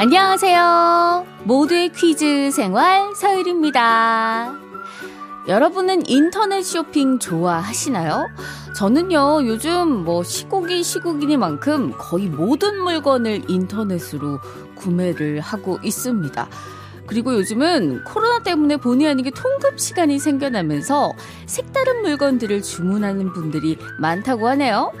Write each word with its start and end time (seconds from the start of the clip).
안녕하세요. 0.00 1.26
모두의 1.42 1.88
퀴즈 1.88 2.52
생활 2.52 3.16
서율입니다. 3.16 4.54
여러분은 5.48 6.08
인터넷 6.08 6.62
쇼핑 6.62 7.18
좋아하시나요? 7.18 8.28
저는요, 8.76 9.44
요즘 9.46 10.04
뭐 10.04 10.22
시국이 10.22 10.84
시국이니만큼 10.84 11.94
거의 11.98 12.28
모든 12.28 12.80
물건을 12.80 13.42
인터넷으로 13.48 14.38
구매를 14.76 15.40
하고 15.40 15.78
있습니다. 15.82 16.48
그리고 17.08 17.34
요즘은 17.34 18.04
코로나 18.04 18.38
때문에 18.38 18.76
본의 18.76 19.08
아니게 19.08 19.30
통급 19.30 19.80
시간이 19.80 20.20
생겨나면서 20.20 21.12
색다른 21.46 22.02
물건들을 22.02 22.62
주문하는 22.62 23.32
분들이 23.32 23.76
많다고 23.98 24.46
하네요. 24.48 24.92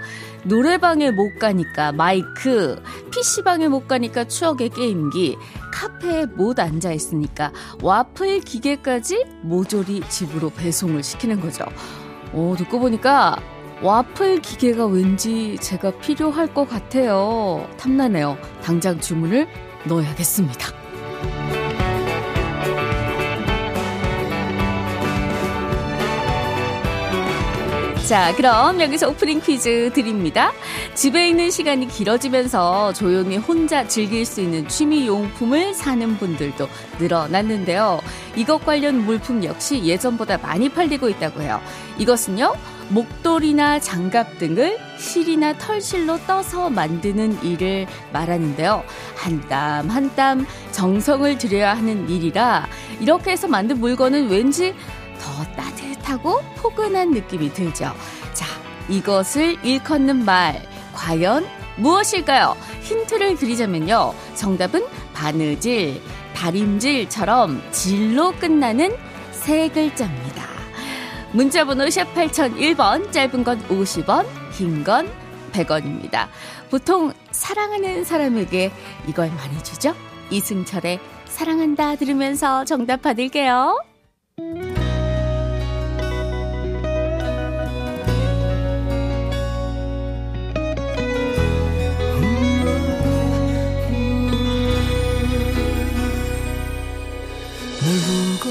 노래방에 0.44 1.10
못 1.10 1.38
가니까 1.38 1.92
마이크, 1.92 2.80
PC방에 3.10 3.68
못 3.68 3.86
가니까 3.88 4.24
추억의 4.24 4.70
게임기, 4.70 5.36
카페에 5.72 6.26
못 6.26 6.58
앉아 6.58 6.92
있으니까 6.92 7.52
와플 7.82 8.40
기계까지 8.40 9.24
모조리 9.42 10.02
집으로 10.08 10.50
배송을 10.50 11.02
시키는 11.02 11.40
거죠. 11.40 11.64
오, 12.32 12.56
듣고 12.56 12.78
보니까 12.80 13.36
와플 13.82 14.40
기계가 14.40 14.86
왠지 14.86 15.56
제가 15.60 15.98
필요할 15.98 16.52
것 16.52 16.68
같아요. 16.68 17.68
탐나네요. 17.76 18.36
당장 18.62 19.00
주문을 19.00 19.48
넣어야겠습니다. 19.84 20.77
자, 28.08 28.34
그럼 28.34 28.80
여기서 28.80 29.10
오프닝 29.10 29.42
퀴즈 29.42 29.90
드립니다. 29.92 30.52
집에 30.94 31.28
있는 31.28 31.50
시간이 31.50 31.88
길어지면서 31.88 32.94
조용히 32.94 33.36
혼자 33.36 33.86
즐길 33.86 34.24
수 34.24 34.40
있는 34.40 34.66
취미 34.66 35.06
용품을 35.06 35.74
사는 35.74 36.16
분들도 36.16 36.66
늘어났는데요. 36.98 38.00
이것 38.34 38.64
관련 38.64 39.04
물품 39.04 39.44
역시 39.44 39.84
예전보다 39.84 40.38
많이 40.38 40.70
팔리고 40.70 41.10
있다고 41.10 41.42
해요. 41.42 41.60
이것은요, 41.98 42.54
목도리나 42.88 43.80
장갑 43.80 44.38
등을 44.38 44.78
실이나 44.96 45.52
털실로 45.58 46.18
떠서 46.26 46.70
만드는 46.70 47.44
일을 47.44 47.86
말하는데요. 48.14 48.84
한 49.16 49.42
땀 49.50 49.90
한 49.90 50.10
땀 50.16 50.46
정성을 50.72 51.36
들여야 51.36 51.74
하는 51.76 52.08
일이라 52.08 52.66
이렇게 53.00 53.32
해서 53.32 53.46
만든 53.48 53.78
물건은 53.78 54.30
왠지 54.30 54.74
더 55.20 55.44
따뜻 55.54 55.77
하고 56.08 56.40
포근한 56.56 57.10
느낌이 57.12 57.52
들죠. 57.52 57.92
자, 58.32 58.46
이것을 58.88 59.64
일컫는 59.64 60.24
말, 60.24 60.62
과연 60.94 61.46
무엇일까요? 61.76 62.56
힌트를 62.82 63.36
드리자면요. 63.36 64.14
정답은 64.34 64.84
바느질, 65.12 66.00
다림질처럼 66.34 67.62
질로 67.70 68.32
끝나는 68.32 68.96
세 69.32 69.68
글자입니다. 69.68 70.44
문자번호 71.32 71.90
샵 71.90 72.12
8001번, 72.14 73.12
짧은 73.12 73.44
건 73.44 73.60
50원, 73.68 74.26
긴 74.56 74.82
건 74.82 75.08
100원입니다. 75.52 76.28
보통 76.70 77.12
사랑하는 77.30 78.04
사람에게 78.04 78.72
이걸 79.06 79.30
많이 79.30 79.62
주죠? 79.62 79.94
이승철의 80.30 80.98
사랑한다 81.26 81.96
들으면서 81.96 82.64
정답 82.64 83.02
받을게요. 83.02 83.78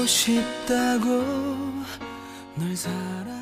싶다고 0.06 1.24
널 2.56 2.76
사랑 2.76 3.37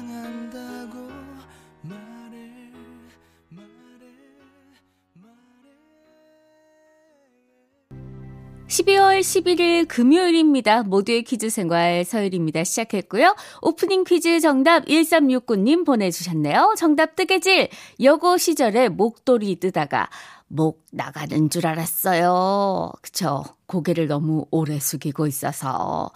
12월 8.68 9.20
11일 9.20 9.86
금요일입니다. 9.86 10.82
모두의 10.82 11.22
퀴즈 11.22 11.50
생활 11.50 12.04
서율입니다. 12.04 12.64
시작했고요. 12.64 13.36
오프닝 13.62 14.02
퀴즈 14.02 14.40
정답 14.40 14.84
1369님 14.86 15.86
보내주셨네요. 15.86 16.74
정답 16.76 17.14
뜨개질. 17.14 17.68
여고 18.02 18.36
시절에 18.36 18.88
목도리 18.88 19.60
뜨다가 19.60 20.10
목 20.48 20.84
나가는 20.90 21.48
줄 21.48 21.66
알았어요. 21.66 22.90
그쵸. 23.02 23.44
고개를 23.66 24.08
너무 24.08 24.46
오래 24.50 24.80
숙이고 24.80 25.28
있어서. 25.28 26.10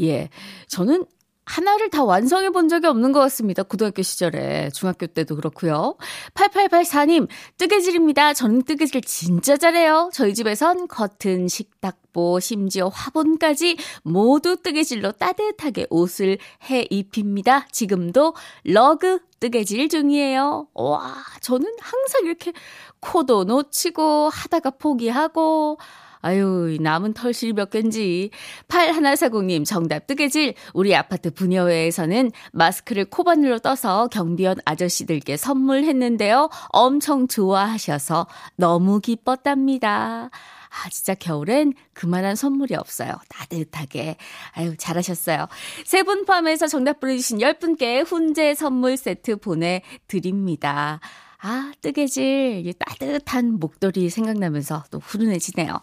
예. 0.00 0.30
저는 0.68 1.04
하나를 1.46 1.90
다 1.90 2.04
완성해 2.04 2.50
본 2.50 2.68
적이 2.68 2.86
없는 2.88 3.12
것 3.12 3.20
같습니다. 3.20 3.62
고등학교 3.62 4.02
시절에. 4.02 4.70
중학교 4.70 5.06
때도 5.06 5.36
그렇고요. 5.36 5.96
8884님, 6.34 7.28
뜨개질입니다. 7.58 8.32
저는 8.34 8.62
뜨개질 8.62 9.02
진짜 9.02 9.56
잘해요. 9.56 10.10
저희 10.12 10.34
집에선 10.34 10.88
커튼, 10.88 11.48
식탁보, 11.48 12.40
심지어 12.40 12.88
화분까지 12.88 13.76
모두 14.02 14.56
뜨개질로 14.56 15.12
따뜻하게 15.12 15.86
옷을 15.90 16.38
해 16.70 16.86
입힙니다. 16.90 17.66
지금도 17.70 18.34
러그 18.64 19.20
뜨개질 19.40 19.88
중이에요. 19.90 20.68
와, 20.72 21.14
저는 21.42 21.70
항상 21.80 22.24
이렇게 22.24 22.52
코도 23.00 23.44
놓치고 23.44 24.30
하다가 24.30 24.70
포기하고 24.70 25.78
아유, 26.24 26.78
남은 26.80 27.12
털실 27.12 27.52
몇 27.52 27.68
개인지. 27.68 28.30
8140님, 28.68 29.66
정답 29.66 30.06
뜨개질. 30.06 30.54
우리 30.72 30.96
아파트 30.96 31.30
분여회에서는 31.30 32.32
마스크를 32.52 33.04
코바늘로 33.04 33.58
떠서 33.58 34.08
경비원 34.08 34.56
아저씨들께 34.64 35.36
선물했는데요. 35.36 36.48
엄청 36.70 37.28
좋아하셔서 37.28 38.26
너무 38.56 39.00
기뻤답니다. 39.00 40.30
아, 40.30 40.88
진짜 40.90 41.14
겨울엔 41.14 41.74
그만한 41.92 42.36
선물이 42.36 42.74
없어요. 42.74 43.12
따뜻하게. 43.28 44.16
아유, 44.52 44.74
잘하셨어요. 44.78 45.46
세 45.84 46.04
분 46.04 46.24
포함해서 46.24 46.66
정답 46.68 47.00
보내주신 47.00 47.38
10분께 47.38 48.02
훈제 48.06 48.54
선물 48.54 48.96
세트 48.96 49.36
보내드립니다. 49.36 51.00
아, 51.46 51.72
뜨개질. 51.82 52.72
따뜻한 52.78 53.60
목도리 53.60 54.08
생각나면서 54.08 54.84
또 54.90 54.98
후련해지네요. 54.98 55.78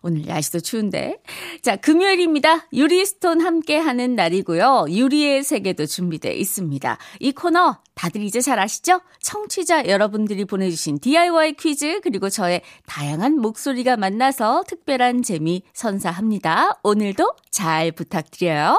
오늘 0.00 0.22
날씨도 0.22 0.60
추운데. 0.60 1.18
자, 1.60 1.76
금요일입니다. 1.76 2.68
유리스톤 2.72 3.42
함께 3.42 3.76
하는 3.76 4.14
날이고요. 4.14 4.86
유리의 4.88 5.44
세계도 5.44 5.84
준비되어 5.84 6.32
있습니다. 6.32 6.96
이 7.20 7.32
코너 7.32 7.78
다들 7.94 8.22
이제 8.22 8.40
잘 8.40 8.58
아시죠? 8.58 9.02
청취자 9.20 9.88
여러분들이 9.88 10.46
보내주신 10.46 10.98
DIY 11.00 11.54
퀴즈, 11.54 12.00
그리고 12.02 12.30
저의 12.30 12.62
다양한 12.86 13.38
목소리가 13.40 13.98
만나서 13.98 14.64
특별한 14.66 15.22
재미 15.22 15.62
선사합니다. 15.74 16.80
오늘도 16.82 17.30
잘 17.50 17.92
부탁드려요. 17.92 18.78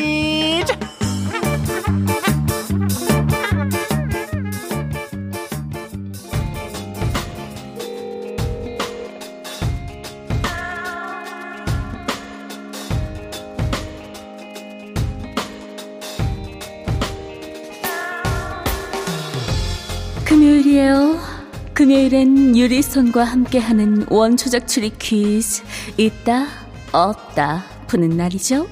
금요일엔 21.81 22.55
유리손과 22.55 23.23
함께하는 23.23 24.05
원초적 24.07 24.67
추리 24.67 24.91
퀴즈 24.99 25.63
있다 25.97 26.45
없다 26.91 27.63
푸는 27.87 28.09
날이죠. 28.09 28.67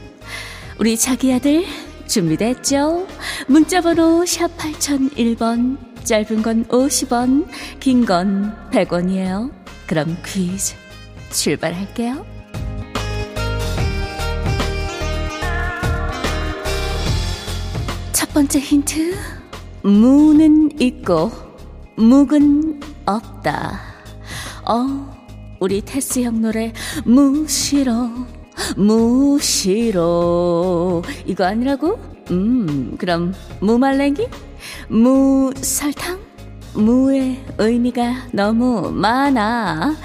우리 0.78 0.96
자기 0.96 1.34
아들 1.34 1.66
준비됐죠? 2.06 3.08
문자번호 3.48 4.28
샵 4.28 4.56
8001번 4.58 5.80
짧은 6.04 6.44
건 6.44 6.66
50원 6.66 7.48
긴 7.80 8.06
건 8.06 8.56
100원이에요. 8.70 9.52
그럼 9.88 10.16
퀴즈 10.24 10.76
출발할게요. 11.32 12.24
첫 18.14 18.32
번째 18.36 18.60
힌트. 18.60 19.16
무는 19.82 20.70
있고, 20.80 21.32
묵은 21.96 22.79
없다. 23.16 23.80
어, 24.66 25.18
우리 25.60 25.82
테스 25.82 26.22
형 26.22 26.42
노래, 26.42 26.72
무시로, 27.06 28.10
무시로. 28.78 30.22
이거 31.26 31.46
아니라고? 31.46 32.00
음, 32.32 32.96
그럼, 32.98 33.34
무말랭이? 33.62 34.28
무설탕? 34.90 36.20
무의 36.76 37.44
의미가 37.58 38.28
너무 38.32 38.92
많아. 38.92 39.96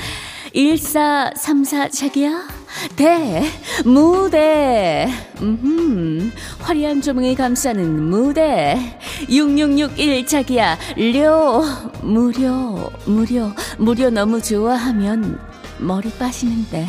1434 0.55 1.89
자기야? 1.89 2.64
대, 2.97 3.43
무대. 3.85 5.09
음, 5.41 6.33
화려한 6.61 7.01
조명이 7.01 7.35
감싸는 7.35 8.11
무대. 8.11 8.99
6661 9.29 10.27
자기야, 10.27 10.79
료, 11.15 11.63
무료, 12.03 12.91
무료, 13.07 13.53
무료 13.79 14.11
너무 14.11 14.41
좋아하면 14.41 15.39
머리 15.79 16.11
빠지는데. 16.11 16.87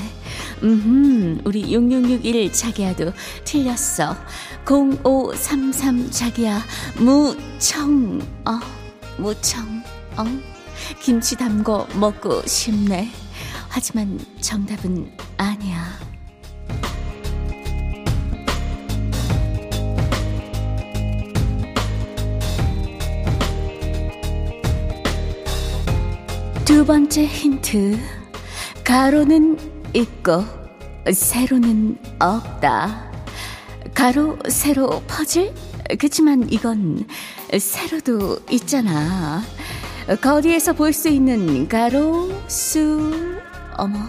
음, 0.64 1.42
우리 1.44 1.74
6661 1.74 2.52
자기야도 2.52 3.12
틀렸어. 3.44 4.16
0533 4.66 6.12
자기야, 6.12 6.62
무청, 6.98 8.20
어, 8.46 8.60
무청, 9.18 9.84
어. 10.18 10.24
김치 11.02 11.36
담궈 11.36 11.88
먹고 12.00 12.42
싶네. 12.46 13.10
하지만 13.70 14.20
정답은 14.42 15.12
아니야. 15.38 15.84
두 26.66 26.86
번째 26.86 27.26
힌트. 27.26 27.98
가로는 28.84 29.58
있고, 29.94 30.44
세로는 31.12 31.98
없다. 32.20 33.12
가로, 33.94 34.38
세로, 34.50 35.02
퍼즐? 35.08 35.54
그치만 36.00 36.48
이건 36.52 37.08
세로도 37.58 38.40
있잖아. 38.52 39.42
거리에서 40.22 40.74
볼 40.74 40.92
수 40.94 41.08
있는 41.10 41.68
가로, 41.68 42.30
수, 42.48 43.12
어머, 43.78 44.00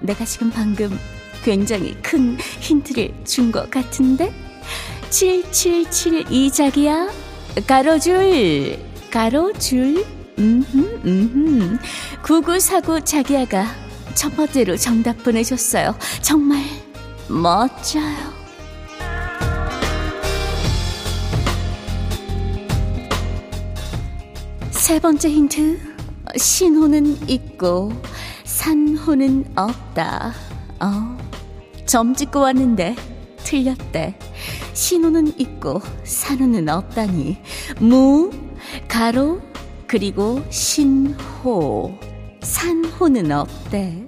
내가 0.00 0.24
지금 0.24 0.50
방금 0.50 0.98
굉장히 1.42 1.94
큰 2.02 2.36
힌트를 2.60 3.12
준 3.24 3.50
것 3.52 3.70
같은데? 3.70 4.32
7772 5.10 6.50
자기야? 6.50 7.08
가로줄, 7.66 8.78
가로줄, 9.10 10.04
음흠, 10.38 11.00
음흠. 11.04 11.78
9949 12.22 13.00
자기야가 13.04 13.66
첫 14.14 14.36
번째로 14.36 14.76
정답 14.76 15.22
보내줬어요. 15.24 15.96
정말 16.20 16.62
멋져요. 17.28 18.38
세 24.70 24.98
번째 25.00 25.28
힌트. 25.30 25.78
신호는 26.36 27.28
있고, 27.28 27.90
산호는 28.68 29.52
없다. 29.56 30.34
어, 30.80 31.16
점 31.86 32.14
찍고 32.14 32.40
왔는데 32.40 32.96
틀렸대. 33.42 34.18
신호는 34.74 35.40
있고 35.40 35.80
산호는 36.04 36.68
없다니. 36.68 37.38
무, 37.80 38.30
가로, 38.86 39.40
그리고 39.86 40.44
신호. 40.50 41.98
산호는 42.42 43.32
없대. 43.32 44.04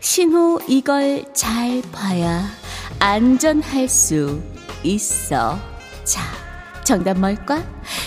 신호 0.00 0.60
이걸 0.68 1.24
잘 1.34 1.82
봐야 1.90 2.44
안전할 3.00 3.88
수 3.88 4.40
있어. 4.84 5.58
자, 6.04 6.22
정답 6.84 7.18
뭘까? 7.18 7.64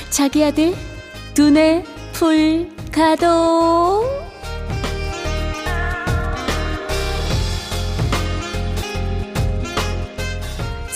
자기 0.09 0.41
아들, 0.45 0.73
두뇌 1.33 1.83
풀 2.13 2.73
가동. 2.93 4.30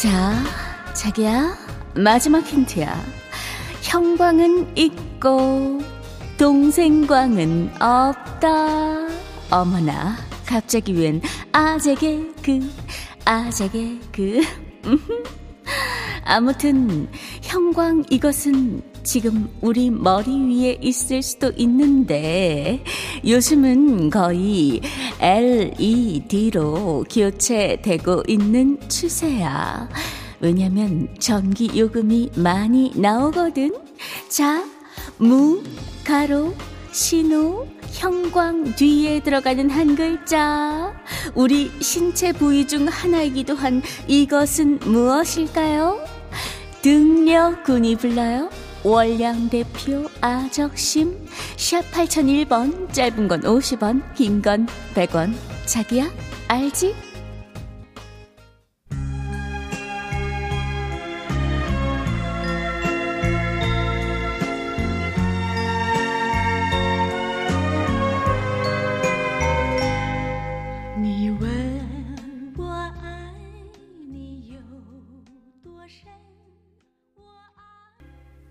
자, 0.06 0.36
자기야, 0.94 1.58
마지막 1.96 2.46
힌트야. 2.46 2.96
형광은 3.82 4.78
있고, 4.78 5.82
동생광은 6.38 7.72
없다. 7.82 9.08
어머나, 9.50 10.16
갑자기 10.46 10.94
웬 10.94 11.24
아재 11.52 11.96
개 11.96 12.20
그, 12.44 12.72
아재 13.26 13.68
개 13.70 13.98
그. 14.12 14.42
아무튼, 16.24 17.10
형광 17.42 18.04
이것은 18.12 18.84
지금 19.06 19.50
우리 19.62 19.92
머리 19.92 20.32
위에 20.32 20.80
있을 20.82 21.22
수도 21.22 21.52
있는데 21.56 22.84
요즘은 23.26 24.10
거의 24.10 24.82
LED로 25.20 27.06
교체되고 27.10 28.24
있는 28.28 28.80
추세야. 28.90 29.88
왜냐면 30.40 31.08
전기 31.20 31.80
요금이 31.80 32.32
많이 32.36 32.92
나오거든. 32.96 33.74
자, 34.28 34.66
무, 35.18 35.62
가로, 36.04 36.54
신호, 36.92 37.68
형광 37.92 38.76
뒤에 38.76 39.22
들어가는 39.22 39.70
한 39.70 39.96
글자. 39.96 40.94
우리 41.36 41.72
신체 41.80 42.34
부위 42.34 42.68
중 42.68 42.88
하나이기도 42.88 43.56
한 43.56 43.82
이것은 44.08 44.80
무엇일까요? 44.80 46.00
등려군이 46.82 47.96
불러요. 47.98 48.50
월량 48.86 49.50
대표 49.50 50.08
아적심 50.22 51.28
샵 51.58 51.82
8001번 51.92 52.94
짧은 52.94 53.28
건 53.28 53.42
50원 53.42 54.04
긴 54.14 54.44
건 54.44 54.68
100원 54.94 55.34
자기야 55.66 56.08
알지? 56.48 56.94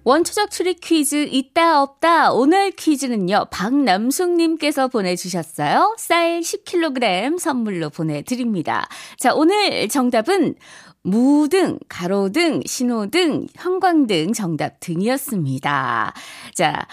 원초적 0.04 0.50
추리 0.50 0.74
퀴즈 0.74 1.26
있다 1.30 1.82
없다. 1.82 2.32
오늘 2.32 2.70
퀴즈는요. 2.72 3.46
박남숙님께서 3.50 4.88
보내주셨어요. 4.88 5.96
쌀 5.98 6.40
10kg 6.40 7.38
선물로 7.38 7.88
보내드립니다. 7.88 8.86
자 9.18 9.32
오늘 9.34 9.88
정답은 9.88 10.56
무등, 11.02 11.78
가로등, 11.88 12.60
신호등, 12.66 13.46
형광등 13.56 14.34
정답 14.34 14.78
등이었습니다. 14.80 16.12
자 16.54 16.86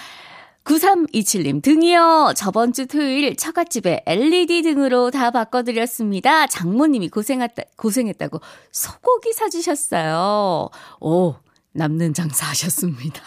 9327님, 0.63 1.61
등이요. 1.61 2.33
저번 2.37 2.71
주 2.71 2.85
토요일 2.85 3.35
처갓집에 3.35 4.03
LED 4.05 4.61
등으로 4.61 5.11
다 5.11 5.31
바꿔드렸습니다. 5.31 6.47
장모님이 6.47 7.09
고생했다, 7.09 7.63
고생했다고 7.75 8.39
소고기 8.71 9.33
사주셨어요. 9.33 10.69
오, 11.01 11.35
남는 11.73 12.13
장사 12.13 12.47
하셨습니다. 12.47 13.21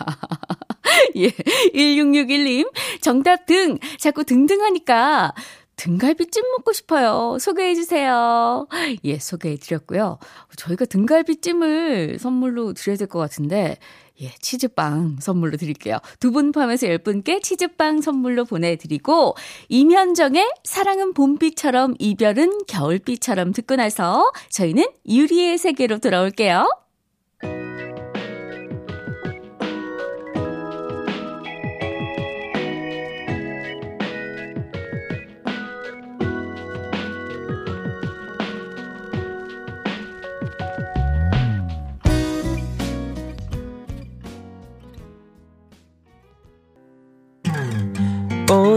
예. 1.17 1.31
1661님, 1.75 2.71
정답 3.01 3.47
등. 3.47 3.79
자꾸 3.99 4.25
등등하니까 4.25 5.33
등갈비찜 5.77 6.43
먹고 6.53 6.73
싶어요. 6.73 7.37
소개해주세요. 7.41 8.69
예, 9.05 9.19
소개해드렸고요. 9.19 10.19
저희가 10.57 10.85
등갈비찜을 10.85 12.19
선물로 12.21 12.75
드려야 12.75 12.97
될 12.97 13.09
것 13.09 13.19
같은데, 13.19 13.79
예, 14.21 14.31
치즈빵 14.41 15.17
선물로 15.21 15.57
드릴게요. 15.57 15.99
두 16.21 16.31
분 16.31 16.53
포함해서 16.53 16.87
10분께 16.87 17.43
치즈빵 17.43 18.03
선물로 18.03 18.45
보내드리고, 18.45 19.35
이면정의 19.69 20.49
사랑은 20.63 21.13
봄비처럼 21.15 21.97
이별은 21.99 22.67
겨울비처럼 22.69 23.53
듣고 23.53 23.75
나서 23.75 24.31
저희는 24.51 24.87
유리의 25.09 25.59
세계로 25.59 25.99
돌아올게요. 25.99 26.69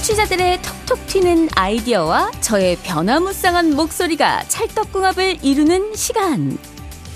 청취자들의 0.00 0.60
톡톡 0.62 1.06
튀는 1.08 1.48
아이디어와 1.54 2.30
저의 2.40 2.76
변화무쌍한 2.76 3.76
목소리가 3.76 4.44
찰떡궁합을 4.48 5.44
이루는 5.44 5.94
시간. 5.94 6.56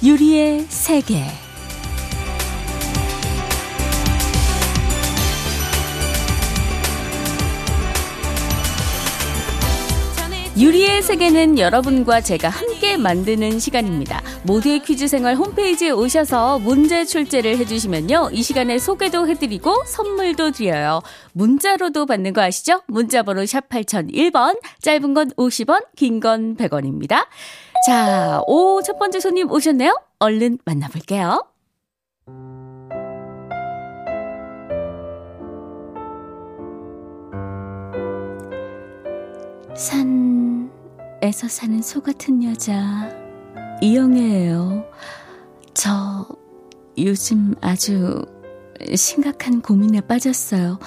유리의 0.03 0.67
세계. 0.69 1.25
유리의 10.59 11.03
세계는 11.03 11.59
여러분과 11.59 12.21
제가 12.21 12.51
함께 12.51 12.74
만드는 12.99 13.59
시간입니다. 13.59 14.23
모두의 14.45 14.81
퀴즈 14.81 15.09
생활 15.09 15.35
홈페이지에 15.35 15.91
오셔서 15.91 16.59
문제 16.61 17.05
출제를 17.05 17.57
해주시면요. 17.59 18.31
이 18.33 18.43
시간에 18.43 18.79
소개도 18.79 19.29
해드리고 19.29 19.85
선물도 19.87 20.53
드려요. 20.53 21.01
문자로도 21.33 22.07
받는 22.07 22.33
거 22.33 22.43
아시죠? 22.43 22.83
문자번호 22.87 23.45
샵 23.47 23.69
8001번, 23.69 24.61
짧은 24.81 25.15
건 25.15 25.31
50원, 25.33 25.85
긴 25.97 26.21
건 26.21 26.57
100원입니다. 26.57 27.27
자, 27.87 28.41
오, 28.47 28.81
첫 28.83 28.99
번째 28.99 29.21
손님 29.21 29.51
오셨네요? 29.51 29.99
얼른 30.21 30.59
만나볼게요. 30.65 31.45
산 39.75 40.44
에서 41.25 41.49
사는 41.49 41.81
소 41.81 42.03
같은 42.03 42.45
여자 42.45 43.09
이영애예요. 43.81 44.85
저 45.73 46.29
요즘 46.99 47.55
아주 47.63 48.27
심각한 48.95 49.63
고민에 49.63 50.03
빠졌어요. 50.03 50.79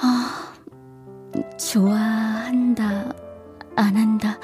아, 0.00 0.54
좋아한다, 1.58 3.12
안 3.74 3.96
한다. 3.96 4.38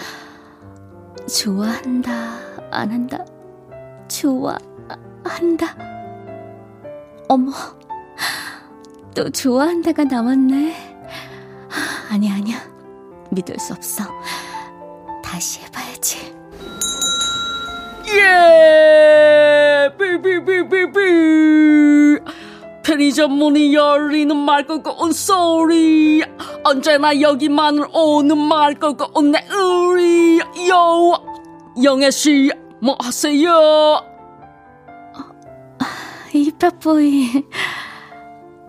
좋아한다, 1.32 2.10
안 2.72 2.90
한다. 2.90 3.24
좋아한다. 4.08 5.76
어머, 7.28 7.52
또 9.14 9.30
좋아한다가 9.30 10.02
나왔네. 10.02 10.98
아니야, 12.10 12.34
아니야. 12.34 12.78
믿을 13.30 13.58
수 13.58 13.72
없어. 13.72 14.04
다시 15.38 15.60
해봐야지. 15.60 16.34
예! 18.08 19.88
삐삐삐삐삐! 19.96 20.98
편의점 22.82 23.34
문이 23.34 23.72
열리는 23.72 24.36
맑고 24.36 24.82
온 24.98 25.12
소리 25.12 26.24
언제나 26.64 27.20
여기만을 27.20 27.86
오는 27.92 28.36
맑고 28.36 28.96
온내 29.14 29.46
우리 29.48 30.40
요 30.70 31.22
영애씨 31.84 32.50
뭐 32.82 32.96
하세요? 33.00 34.02
힙합보이 36.32 37.44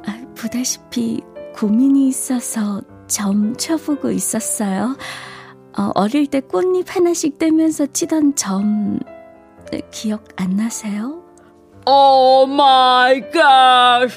아, 0.05 0.19
보다시피 0.39 1.21
고민이 1.55 2.09
있어서 2.09 2.79
점 3.07 3.55
쳐보고 3.57 4.11
있었어요. 4.11 4.95
어, 5.77 5.91
어릴 5.95 6.27
때 6.27 6.39
꽃잎 6.41 6.95
하나씩 6.95 7.37
떼면서 7.37 7.87
치던 7.87 8.35
점 8.35 8.99
기억 9.91 10.23
안 10.35 10.55
나세요? 10.55 11.23
oh 11.85 12.45
my 12.47 13.21
god 13.31 14.09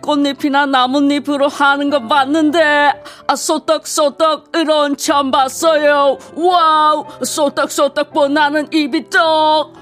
꽃잎이나 0.00 0.66
나뭇잎으로 0.66 1.48
하는 1.48 1.90
거 1.90 2.06
봤는데 2.06 2.92
아 3.26 3.36
소떡소떡 3.36 4.50
이런 4.56 4.96
처음 4.96 5.30
봤어요 5.30 6.18
wow 6.36 7.04
소떡소떡 7.24 8.12
보나는 8.12 8.72
입이 8.72 9.10
떡 9.10 9.72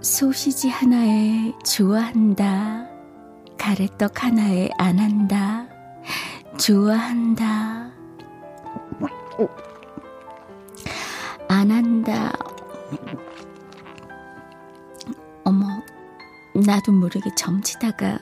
소시지 0.00 0.68
하나에 0.68 1.52
좋아한다. 1.64 2.87
가래떡 3.58 4.24
하나에 4.24 4.70
안 4.78 4.98
한다. 4.98 5.66
좋아한다. 6.58 7.90
안 11.48 11.70
한다. 11.70 12.32
어머, 15.44 15.66
나도 16.54 16.92
모르게 16.92 17.30
점치다가 17.36 18.18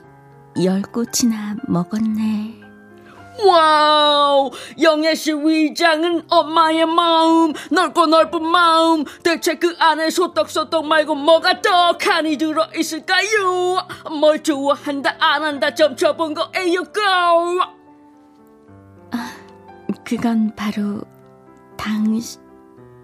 열 0.63 0.83
꼬치나 0.83 1.57
먹었네. 1.69 2.66
wow 3.45 4.51
영애씨 4.81 5.33
위장은 5.35 6.25
엄마의 6.31 6.87
마음 6.87 7.53
넓고 7.71 8.07
넓은 8.07 8.43
마음. 8.43 9.05
대체 9.23 9.55
그 9.55 9.75
안에 9.79 10.11
소떡소떡 10.11 10.87
말고 10.87 11.15
뭐가 11.15 11.61
떡하니 11.61 12.39
들어있을까요? 12.39 13.87
뭘 14.21 14.43
좋아한다 14.43 15.17
안 15.19 15.43
한다 15.45 15.75
점쳐본 15.75 16.35
거에요 16.35 16.83
고 16.85 17.01
아, 19.13 19.33
그건 20.05 20.55
바로 20.57 21.03
당신 21.77 22.41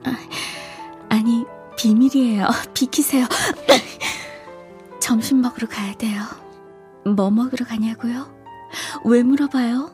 아, 0.04 0.16
아니 1.08 1.44
비밀이에요. 1.76 2.48
비키세요. 2.74 3.26
점심 5.00 5.40
먹으러 5.40 5.66
가야 5.68 5.94
돼요. 5.94 6.22
뭐 7.04 7.30
먹으러 7.30 7.64
가냐고요? 7.66 8.32
왜 9.04 9.22
물어봐요 9.22 9.90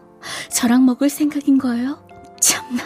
저랑 0.50 0.84
먹을 0.86 1.08
생각인 1.08 1.58
거예요? 1.58 1.98
참나. 2.40 2.82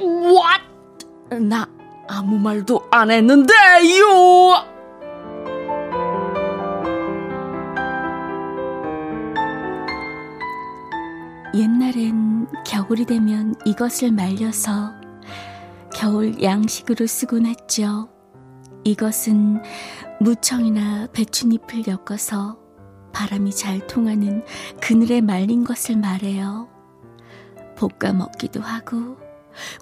What? 0.00 1.40
나 1.40 1.66
아무 2.08 2.38
말도 2.38 2.86
안 2.90 3.10
했는데요. 3.10 3.56
옛날엔 11.54 12.46
겨울이 12.66 13.06
되면 13.06 13.54
이것을 13.64 14.12
말려서 14.12 14.92
겨울 15.92 16.42
양식으로 16.42 17.06
쓰곤 17.06 17.46
했죠. 17.46 18.08
이것은 18.84 19.62
무청이나 20.20 21.08
배춧잎을 21.12 21.84
엮어서 21.88 22.58
바람이 23.16 23.50
잘 23.52 23.86
통하는 23.86 24.42
그늘에 24.78 25.22
말린 25.22 25.64
것을 25.64 25.96
말해요. 25.96 26.68
볶아 27.74 28.12
먹기도 28.12 28.60
하고 28.60 29.16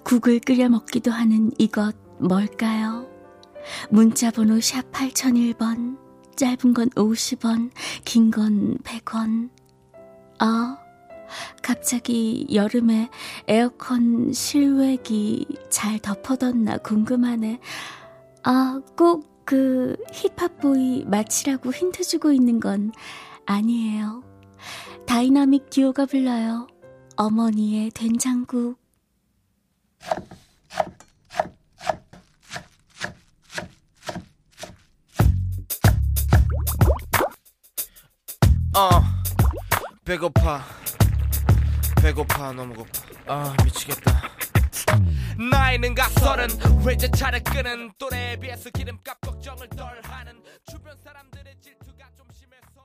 국을 0.05 0.39
끓여 0.39 0.69
먹기도 0.69 1.11
하는 1.11 1.51
이것 1.57 1.93
뭘까요? 2.17 3.05
문자 3.89 4.31
번호 4.31 4.61
샵 4.61 4.89
8001번, 4.93 5.97
짧은 6.37 6.73
건 6.73 6.89
50원, 6.91 7.71
긴 8.05 8.31
건 8.31 8.77
100원. 8.85 9.49
아, 10.39 10.77
갑자기 11.61 12.47
여름에 12.53 13.09
에어컨 13.49 14.31
실외기 14.31 15.45
잘 15.69 15.99
덮어뒀나 15.99 16.77
궁금하네. 16.77 17.59
아, 18.43 18.79
꼭 18.95 19.34
그 19.45 19.95
힙합보이 20.11 21.05
마치라고 21.05 21.71
힌트 21.71 22.03
주고 22.03 22.31
있는 22.31 22.59
건 22.59 22.91
아니에요. 23.45 24.23
다이나믹 25.05 25.69
듀오가 25.69 26.05
불러요. 26.07 26.67
어머니의 27.15 27.91
된장국. 27.91 28.83
어 38.75 38.89
배고파 40.03 40.61
배고파 42.01 42.51
너무 42.51 42.73
고파 42.73 42.89
아 43.25 43.55
미치겠다 43.63 44.21
나이는 45.37 45.95
각설은 45.95 46.47
외제차를 46.85 47.43
끄는 47.43 47.91
또래에 47.97 48.37
비해서 48.37 48.69
기름값 48.69 49.19
걱정을 49.19 49.67
덜 49.69 49.85
하는 50.03 50.33
주변 50.71 50.95
사람들의 51.03 51.55
질투가 51.61 52.05
좀 52.15 52.25
심해서 52.31 52.81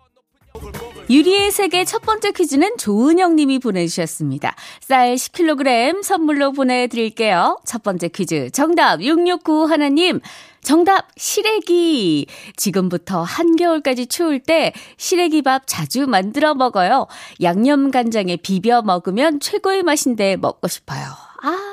높은 0.52 1.08
유리의 1.08 1.52
세계 1.52 1.84
첫 1.84 2.02
번째 2.02 2.32
퀴즈는 2.32 2.76
조은영 2.76 3.36
님이 3.36 3.60
보내주셨습니다. 3.60 4.56
쌀 4.80 5.14
10kg 5.14 6.02
선물로 6.02 6.50
보내드릴게요. 6.50 7.56
첫 7.64 7.84
번째 7.84 8.08
퀴즈 8.08 8.50
정답 8.50 9.00
669 9.00 9.66
하나님. 9.66 10.20
정답 10.60 11.06
시래기. 11.16 12.26
지금부터 12.56 13.22
한겨울까지 13.22 14.08
추울 14.08 14.40
때 14.40 14.72
시래기밥 14.96 15.62
자주 15.66 16.06
만들어 16.06 16.54
먹어요. 16.54 17.06
양념 17.42 17.92
간장에 17.92 18.36
비벼 18.36 18.82
먹으면 18.82 19.38
최고의 19.38 19.84
맛인데 19.84 20.36
먹고 20.36 20.66
싶어요. 20.66 21.06
아. 21.42 21.69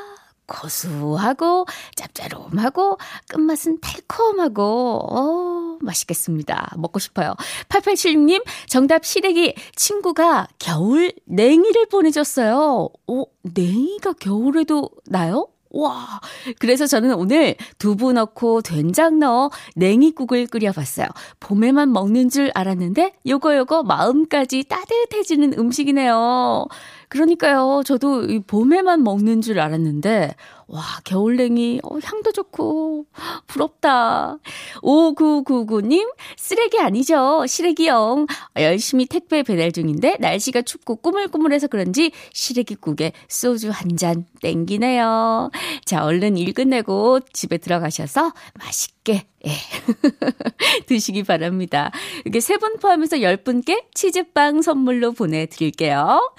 고소하고 0.48 1.66
짭짤하고 1.96 2.98
끝맛은 3.30 3.80
달콤하고 3.82 4.64
어 4.64 5.78
맛있겠습니다. 5.82 6.74
먹고 6.78 7.00
싶어요. 7.00 7.36
8876님 7.70 8.44
정답 8.68 9.06
시래기 9.06 9.54
친구가 9.76 10.48
겨울 10.60 11.14
냉이를 11.26 11.88
보내줬어요. 11.88 12.90
오 13.08 13.26
냉이가 13.44 14.14
겨울에도 14.14 14.90
나요? 15.06 15.48
와. 15.70 16.22
그래서 16.60 16.88
저는 16.88 17.14
오늘 17.14 17.56
두부 17.78 18.14
넣고 18.14 18.62
된장 18.62 19.20
넣어 19.20 19.52
냉이국을 19.76 20.48
끓여봤어요. 20.48 21.08
봄에만 21.40 21.92
먹는 21.92 22.30
줄 22.30 22.52
알았는데 22.56 23.14
요거 23.28 23.56
요거 23.58 23.84
마음까지 23.84 24.64
따뜻해지는 24.64 25.54
음식이네요. 25.58 26.68
그러니까요. 27.10 27.84
저도 27.86 28.24
이 28.26 28.40
봄에만 28.40 29.04
먹는 29.04 29.42
줄 29.42 29.60
알았는데, 29.60 30.36
와, 30.68 30.84
겨울냉이, 31.06 31.80
어, 31.84 31.98
향도 32.04 32.34
좋고, 32.34 33.06
부럽다. 33.48 34.38
5999님, 34.82 36.14
쓰레기 36.36 36.80
아니죠. 36.80 37.46
시래기형. 37.48 38.28
열심히 38.58 39.06
택배 39.06 39.44
배달 39.44 39.72
중인데, 39.72 40.18
날씨가 40.20 40.64
춥고 40.64 40.98
꾸물꾸물해서 40.98 41.68
그런지, 41.68 42.12
시래기국에 42.34 43.14
소주 43.30 43.70
한 43.70 43.96
잔 43.98 44.26
땡기네요. 44.42 45.50
자, 45.86 46.04
얼른 46.06 46.38
일 46.38 46.54
끝내고 46.54 47.22
집에 47.34 47.58
들어가셔서 47.58 48.34
맛있게, 48.60 49.24
예. 49.46 49.52
드시기 50.88 51.24
바랍니다. 51.24 51.92
이게 52.26 52.40
세 52.40 52.58
분 52.58 52.78
포함해서 52.80 53.18
10분께 53.18 53.86
치즈빵 53.94 54.62
선물로 54.62 55.12
보내드릴게요. 55.14 56.34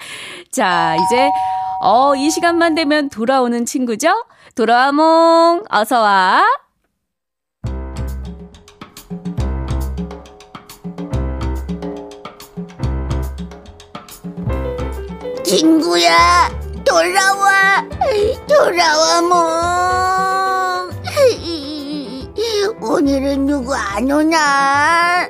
자, 0.51 0.95
이제, 0.95 1.29
어, 1.81 2.13
이 2.15 2.29
시간만 2.29 2.75
되면 2.75 3.09
돌아오는 3.09 3.65
친구죠? 3.65 4.25
돌아와몽, 4.55 5.63
어서와. 5.69 6.43
친구야, 15.43 16.49
돌아와, 16.85 17.83
돌아와, 18.47 19.21
뭐. 19.21 19.98
오늘은 22.89 23.45
누구 23.45 23.75
안 23.75 24.09
오나? 24.09 25.29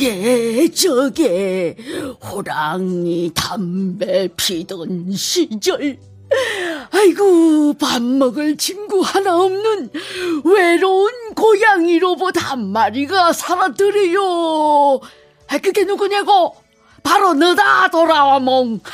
예, 0.00 0.68
저게 0.68 1.74
호랑이 2.22 3.32
담배 3.34 4.28
피던 4.36 5.10
시절. 5.16 5.98
아이고, 6.92 7.72
밥 7.74 8.00
먹을 8.00 8.56
친구 8.56 9.00
하나 9.00 9.36
없는 9.42 9.90
외로운 10.44 11.10
고양이 11.34 11.98
로봇 11.98 12.36
한 12.40 12.68
마리가 12.68 13.32
살았더래요. 13.32 15.00
아, 15.48 15.58
그게 15.60 15.82
누구냐고? 15.82 16.54
바로 17.02 17.34
너다, 17.34 17.88
돌아와, 17.88 18.38
몽. 18.38 18.78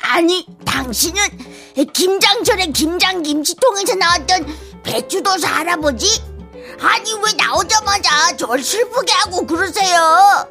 아니, 0.00 0.46
당신은 0.76 1.20
김장철의 1.94 2.72
김장 2.72 3.22
김치통에서 3.22 3.94
나왔던 3.94 4.46
배추도사 4.82 5.48
할아버지? 5.48 6.20
아니, 6.80 7.12
왜 7.14 7.32
나오자마자 7.38 8.36
절 8.36 8.62
슬프게 8.62 9.12
하고 9.12 9.46
그러세요? 9.46 10.46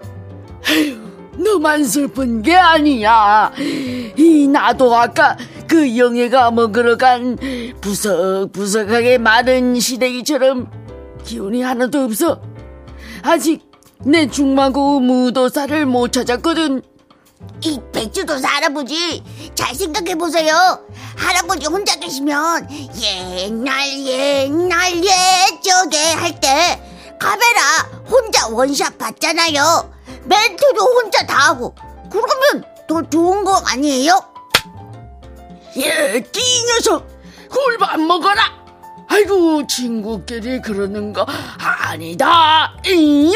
너만 1.37 1.85
슬픈 1.85 2.41
게 2.41 2.55
아니야. 2.55 3.51
이 4.17 4.47
나도 4.47 4.95
아까 4.95 5.37
그 5.67 5.95
영애가 5.95 6.49
먹으러 6.51 6.97
간 6.97 7.37
부석부석하게 7.81 9.19
마른 9.19 9.79
시래기처럼 9.79 10.71
기운이 11.23 11.61
하나도 11.61 11.99
없어. 12.03 12.41
아직 13.21 13.61
내 14.03 14.27
중마고 14.27 14.99
무도사를 14.99 15.85
못 15.85 16.11
찾았거든. 16.11 16.81
이 17.61 17.79
배추도사 17.91 18.47
할아버지 18.47 19.23
잘 19.55 19.73
생각해 19.73 20.15
보세요 20.15 20.79
할아버지 21.17 21.65
혼자 21.67 21.95
계시면 21.95 22.67
옛날 23.01 23.89
옛날 24.05 24.95
옛적에 25.03 25.97
할 26.13 26.39
때 26.39 26.81
카메라 27.19 27.61
혼자 28.09 28.47
원샷 28.49 28.97
봤잖아요 28.97 29.93
멘트도 30.25 30.81
혼자 30.83 31.25
다 31.25 31.49
하고 31.49 31.73
그러면 32.11 32.65
더 32.87 33.01
좋은 33.09 33.43
거 33.43 33.55
아니에요? 33.65 34.19
예, 35.77 36.23
끼 36.31 36.41
녀석 36.67 37.07
꿀밥 37.49 37.99
먹어라. 37.99 38.43
아이고 39.07 39.65
친구끼리 39.67 40.61
그러는 40.61 41.13
거 41.13 41.25
아니다. 41.57 42.73
잉? 42.85 43.31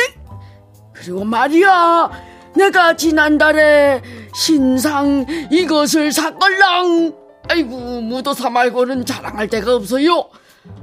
그리고 0.93 1.23
말이야, 1.23 2.09
내가 2.55 2.95
지난달에 2.95 4.01
신상 4.33 5.25
이것을 5.51 6.11
샀걸랑. 6.11 7.15
아이고 7.49 8.01
무도사 8.01 8.49
말고는 8.49 9.05
자랑할 9.05 9.47
데가 9.47 9.75
없어요. 9.75 10.29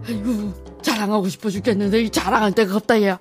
아이고 0.07 0.53
자랑하고 0.83 1.29
싶어 1.29 1.51
죽겠는데 1.51 2.03
이 2.03 2.11
자랑할 2.11 2.53
데가 2.53 2.77
없다 2.77 3.03
야. 3.05 3.19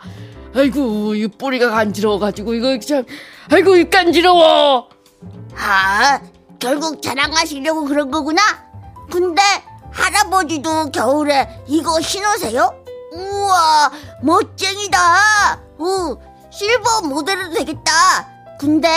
아이고 0.55 1.15
이 1.15 1.27
뿌리가 1.27 1.69
간지러워가지고 1.69 2.53
이거 2.53 2.79
참 2.79 3.03
아이고 3.51 3.75
이 3.75 3.89
간지러워. 3.89 4.89
아 5.57 6.21
결국 6.59 7.01
자랑하시려고 7.01 7.85
그런 7.85 8.09
거구나 8.11 8.41
근데 9.11 9.41
할아버지도 9.91 10.91
겨울에 10.91 11.47
이거 11.67 12.01
신으세요? 12.01 12.73
우와 13.13 13.91
멋쟁이다 14.23 15.61
오, 15.77 16.17
실버 16.51 17.07
모델도 17.07 17.53
되겠다 17.53 18.27
근데 18.59 18.89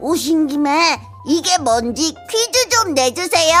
오신 0.00 0.46
김에 0.48 0.98
이게 1.26 1.58
뭔지 1.58 2.14
퀴즈 2.28 2.68
좀 2.68 2.94
내주세요 2.94 3.54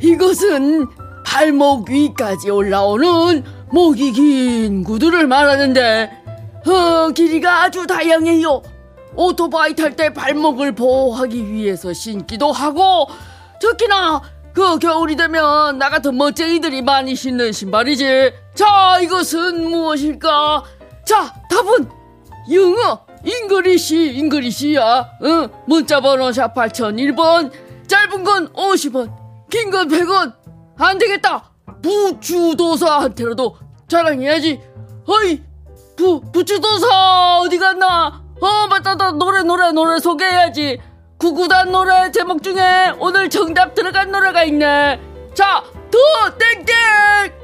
이것은 0.00 0.86
발목 1.24 1.90
위까지 1.90 2.50
올라오는 2.50 3.44
목이 3.70 4.12
긴 4.12 4.84
구두를 4.84 5.26
말하는데 5.26 6.10
어, 6.66 7.10
길이가 7.10 7.62
아주 7.64 7.86
다양해요. 7.86 8.62
오토바이 9.14 9.74
탈 9.74 9.96
때 9.96 10.12
발목을 10.12 10.74
보호하기 10.74 11.50
위해서 11.50 11.92
신기도 11.92 12.52
하고 12.52 13.08
특히나 13.60 14.22
그 14.52 14.78
겨울이 14.78 15.16
되면 15.16 15.78
나 15.78 15.90
같은 15.90 16.16
멋쟁이들이 16.16 16.82
많이 16.82 17.14
신는 17.14 17.52
신발이지. 17.52 18.32
자, 18.58 18.98
이것은 19.00 19.70
무엇일까? 19.70 20.64
자, 21.04 21.32
답은 21.48 21.88
영어 22.52 23.06
English 23.24 24.14
English야. 24.16 25.10
응, 25.22 25.48
문자 25.66 26.00
번호 26.00 26.32
샵 26.32 26.52
8001번. 26.54 27.52
짧은 27.86 28.24
건 28.24 28.52
50원, 28.52 29.12
긴 29.48 29.70
건 29.70 29.86
100원. 29.86 30.34
안 30.76 30.98
되겠다. 30.98 31.52
부주도사한테라도 31.80 33.56
자랑해야지. 33.86 34.60
어이, 35.06 35.40
부, 35.96 36.20
부주도사 36.32 37.38
어디 37.42 37.58
갔나? 37.58 38.24
어, 38.40 38.66
맞다, 38.68 38.96
나 38.96 39.12
노래, 39.12 39.44
노래, 39.44 39.70
노래 39.70 40.00
소개해야지. 40.00 40.80
구구단 41.18 41.70
노래 41.70 42.10
제목 42.10 42.42
중에 42.42 42.92
오늘 42.98 43.30
정답 43.30 43.76
들어간 43.76 44.10
노래가 44.10 44.42
있네. 44.42 45.00
자, 45.32 45.62
더 45.92 46.36
땡땡! 46.36 47.37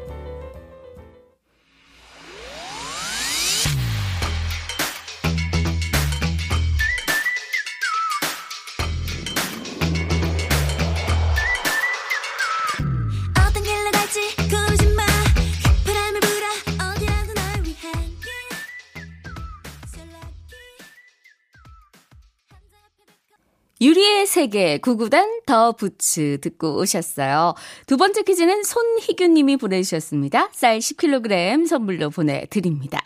세계 24.35 24.79
구구단 24.79 25.43
더 25.47 25.71
부츠 25.71 26.39
듣고 26.41 26.79
오셨어요. 26.79 27.55
두 27.87 27.97
번째 27.97 28.23
퀴즈는 28.23 28.65
손희균 28.65 29.33
님이 29.33 29.57
보내주셨습니다. 29.57 30.49
쌀 30.51 30.81
10kg 30.81 31.69
선물로 31.69 32.11
보내드립니다. 32.11 32.99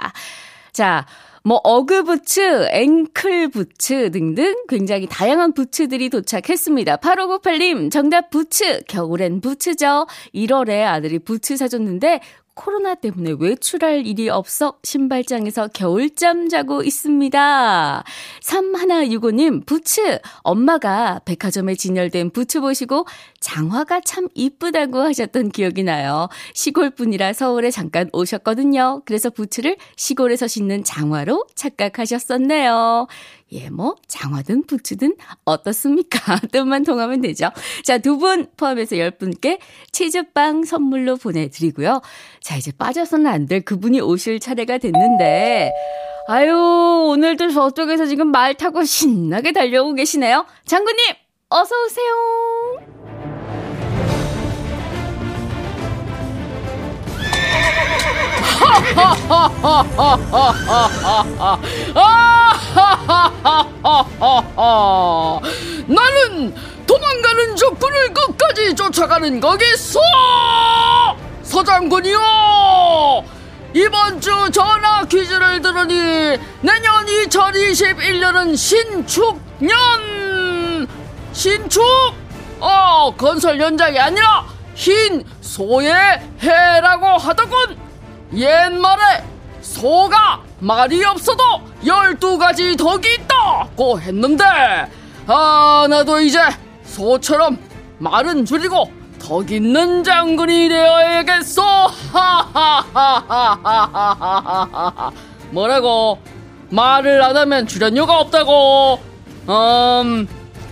자, 0.72 1.04
뭐 1.44 1.60
어그 1.64 2.04
부츠, 2.04 2.68
앵클 2.70 3.48
부츠 3.48 4.10
등등 4.10 4.54
굉장히 4.70 5.06
다양한 5.06 5.52
부츠들이 5.52 6.08
도착했습니다. 6.08 6.96
8598님 6.96 7.90
정답 7.90 8.30
부츠, 8.30 8.84
겨울엔 8.88 9.42
부츠죠. 9.42 10.06
1월에 10.34 10.82
아들이 10.86 11.18
부츠 11.18 11.58
사줬는데 11.58 12.20
코로나 12.58 12.96
때문에 12.96 13.36
외출할 13.38 14.04
일이 14.04 14.28
없어 14.28 14.78
신발장에서 14.82 15.68
겨울잠 15.68 16.48
자고 16.48 16.82
있습니다. 16.82 18.04
3165님, 18.42 19.64
부츠! 19.64 20.18
엄마가 20.42 21.20
백화점에 21.24 21.76
진열된 21.76 22.30
부츠 22.30 22.60
보시고 22.60 23.06
장화가 23.38 24.00
참 24.04 24.26
이쁘다고 24.34 24.98
하셨던 24.98 25.50
기억이 25.50 25.84
나요. 25.84 26.28
시골 26.52 26.90
분이라 26.90 27.32
서울에 27.32 27.70
잠깐 27.70 28.10
오셨거든요. 28.12 29.02
그래서 29.04 29.30
부츠를 29.30 29.76
시골에서 29.94 30.48
신는 30.48 30.82
장화로 30.82 31.46
착각하셨었네요. 31.54 33.06
예, 33.52 33.70
뭐, 33.70 33.96
장화든 34.08 34.64
부츠든 34.66 35.16
어떻습니까? 35.46 36.36
뜻만 36.52 36.84
통하면 36.84 37.22
되죠. 37.22 37.50
자, 37.84 37.96
두 37.98 38.18
분 38.18 38.48
포함해서 38.56 38.96
10분께 38.96 39.58
치즈빵 39.92 40.64
선물로 40.64 41.16
보내드리고요. 41.16 42.02
자, 42.42 42.56
이제 42.56 42.72
빠져서는 42.76 43.26
안 43.26 43.46
될 43.46 43.62
그분이 43.62 44.00
오실 44.00 44.38
차례가 44.40 44.76
됐는데, 44.78 45.72
아유, 46.26 46.52
오늘도 47.08 47.50
저쪽에서 47.50 48.04
지금 48.06 48.30
말 48.30 48.54
타고 48.54 48.84
신나게 48.84 49.52
달려오고 49.52 49.94
계시네요. 49.94 50.44
장군님, 50.66 50.98
어서오세요. 51.48 52.12
나는 65.86 66.52
도망가는 66.84 67.54
적군을 67.54 68.12
끝까지 68.12 68.74
쫓아가는 68.74 69.38
거겠소! 69.38 70.00
서장군이요! 71.44 72.18
이번 73.74 74.20
주 74.20 74.50
전화 74.50 75.04
퀴즈를 75.04 75.62
들으니 75.62 76.36
내년 76.62 77.06
2021년은 77.06 78.56
신축년! 78.56 79.68
신축! 81.32 81.82
어, 82.58 83.14
건설 83.16 83.60
현장이 83.60 83.96
아니라 83.98 84.44
흰 84.74 85.24
소의 85.40 85.92
해라고 86.42 87.06
하더군! 87.06 87.78
옛말에 88.34 89.24
소가 89.60 90.47
말이 90.60 91.04
없어도 91.04 91.42
열두 91.86 92.38
가지 92.38 92.76
덕이 92.76 93.14
있다고 93.14 94.00
했는데 94.00 94.44
아 95.26 95.86
나도 95.88 96.20
이제 96.20 96.40
소처럼 96.84 97.58
말은 97.98 98.44
줄이고 98.44 98.90
덕 99.18 99.50
있는 99.50 100.04
장군이 100.04 100.68
되어야겠소. 100.68 101.62
하하하하하하하 102.12 105.10
뭐라고? 105.50 106.18
말을 106.70 107.22
안 107.22 107.36
하면 107.36 107.66
출연료가 107.66 108.20
없다고. 108.20 109.00
음, 109.48 110.28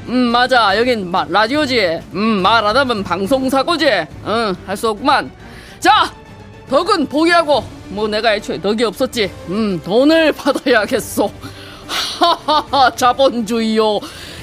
음 0.09 0.15
맞아. 0.15 0.77
여긴 0.79 1.11
마, 1.11 1.25
라디오지. 1.29 2.03
음말 2.15 2.65
안 2.67 2.77
하면 2.77 3.03
방송사고지. 3.03 4.07
응할 4.27 4.77
수 4.77 4.91
없구만. 4.91 5.33
자 5.81 6.13
덕은 6.69 7.07
포기하고 7.09 7.65
뭐 7.89 8.07
내가 8.09 8.35
애초에 8.35 8.61
덕이 8.61 8.85
없었지. 8.85 9.31
음 9.49 9.81
돈을 9.85 10.33
받아야겠소. 10.39 11.31
하하하 11.87 12.91
자본주의요. 12.95 14.01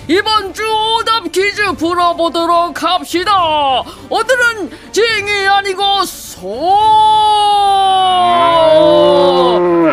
이번 0.08 0.54
주 0.54 0.62
오답 1.00 1.32
퀴즈 1.32 1.72
풀어보도록 1.74 2.82
합시다. 2.84 3.32
오늘은 4.10 4.72
징이 4.92 5.48
아니고 5.48 6.04
소 6.06 6.44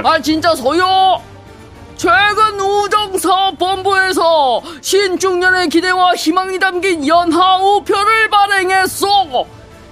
아 0.03 0.19
진짜 0.23 0.55
소요? 0.55 1.21
최근 1.97 2.59
우정사업본부에서 2.59 4.63
신중년의 4.81 5.69
기대와 5.69 6.15
희망이 6.15 6.59
담긴 6.59 7.07
연하 7.07 7.59
우표를 7.59 8.31
발행했소. 8.31 9.47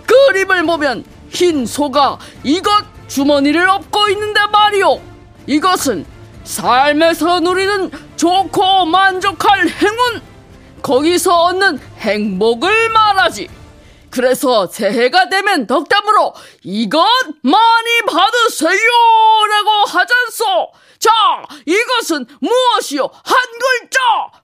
그림을 0.07 0.64
보면 0.64 1.05
흰 1.31 1.67
소가 1.67 2.19
이것 2.45 2.71
주머니를 3.09 3.69
엎고 3.69 4.09
있는데 4.11 4.41
말이오. 4.47 5.01
이것은 5.47 6.05
삶에서 6.45 7.41
누리는 7.41 7.91
좋고 8.17 8.87
만족할 8.87 9.69
행운, 9.69 10.23
거기서 10.83 11.35
얻는 11.45 11.79
행복을 11.99 12.88
말하지. 12.91 13.49
그래서 14.11 14.67
새해가 14.67 15.29
되면 15.29 15.67
덕담으로 15.67 16.35
이것 16.64 17.05
많이 17.43 18.01
받으세요! 18.07 18.79
라고 19.51 19.71
하잖소! 19.87 20.73
자, 20.99 21.11
이것은 21.67 22.27
무엇이요? 22.41 23.03
한 23.03 23.37
글자! 23.61 23.99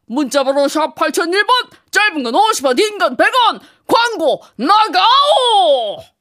문자번호 0.06 0.68
샵 0.68 0.94
8001번, 0.94 1.46
짧은 1.90 2.22
건 2.22 2.32
50원, 2.34 2.76
긴 2.76 2.98
건 2.98 3.16
100원, 3.16 3.60
광고 3.86 4.42
나가오! 4.56 6.13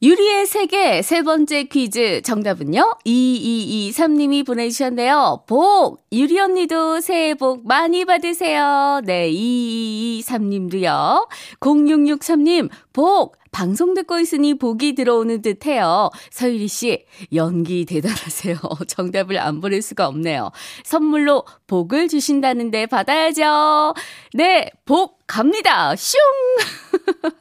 유리의 0.00 0.46
세계 0.46 1.02
세 1.02 1.22
번째 1.22 1.64
퀴즈 1.64 2.22
정답은요. 2.22 2.98
2223님이 3.04 4.46
보내주셨네요. 4.46 5.42
복! 5.48 6.06
유리 6.12 6.38
언니도 6.38 7.00
새해 7.00 7.34
복 7.34 7.66
많이 7.66 8.04
받으세요. 8.04 9.00
네, 9.04 9.28
2223님도요. 9.32 11.28
0663님, 11.58 12.68
복! 12.92 13.36
방송 13.50 13.94
듣고 13.94 14.20
있으니 14.20 14.54
복이 14.54 14.94
들어오는 14.94 15.42
듯 15.42 15.66
해요. 15.66 16.10
서유리 16.30 16.68
씨, 16.68 17.04
연기 17.32 17.84
대단하세요. 17.84 18.56
정답을 18.86 19.38
안 19.38 19.60
보낼 19.60 19.82
수가 19.82 20.06
없네요. 20.06 20.52
선물로 20.84 21.44
복을 21.66 22.06
주신다는데 22.06 22.86
받아야죠. 22.86 23.94
네, 24.34 24.70
복 24.84 25.18
갑니다. 25.26 25.96
슝! 25.96 26.18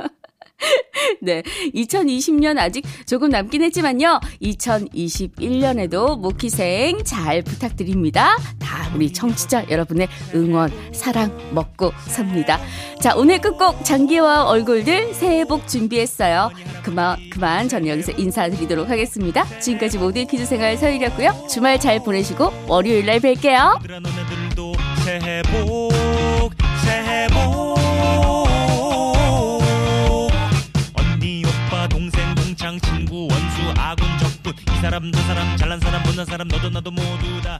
네. 1.21 1.41
2020년 1.73 2.57
아직 2.57 2.85
조금 3.05 3.29
남긴 3.29 3.63
했지만요. 3.63 4.19
2021년에도 4.41 6.19
모키생 6.19 7.03
잘 7.03 7.41
부탁드립니다. 7.41 8.37
다 8.59 8.89
우리 8.95 9.11
청취자 9.11 9.69
여러분의 9.69 10.07
응원, 10.35 10.71
사랑 10.93 11.35
먹고 11.51 11.91
삽니다. 12.07 12.59
자, 13.01 13.15
오늘 13.15 13.39
끝곡 13.39 13.85
장기와 13.85 14.45
얼굴들 14.45 15.13
새해 15.13 15.45
복 15.45 15.67
준비했어요. 15.67 16.51
그만, 16.83 17.17
그만 17.29 17.69
저는 17.69 17.87
여기서 17.87 18.13
인사드리도록 18.13 18.89
하겠습니다. 18.89 19.45
지금까지 19.59 19.97
모두의 19.97 20.25
퀴즈 20.25 20.45
생활 20.45 20.77
서일이었고요. 20.77 21.47
주말 21.49 21.79
잘 21.79 22.03
보내시고 22.03 22.51
월요일 22.67 23.05
날 23.05 23.19
뵐게요. 23.19 23.79
이 34.77 34.79
사람 34.79 35.11
저 35.11 35.19
사람 35.21 35.57
잘난 35.57 35.79
사람 35.79 36.03
못난 36.03 36.23
사람 36.23 36.47
너도 36.47 36.69
나도 36.69 36.91
모두 36.91 37.41
다 37.41 37.59